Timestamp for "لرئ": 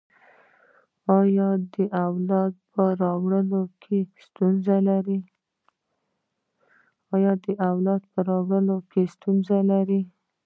9.75-10.01